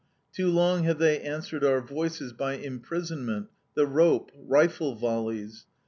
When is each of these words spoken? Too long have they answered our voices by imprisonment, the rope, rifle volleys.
Too 0.33 0.49
long 0.49 0.81
have 0.85 0.97
they 0.97 1.21
answered 1.21 1.63
our 1.63 1.79
voices 1.79 2.33
by 2.33 2.53
imprisonment, 2.55 3.49
the 3.75 3.85
rope, 3.85 4.31
rifle 4.35 4.95
volleys. 4.95 5.67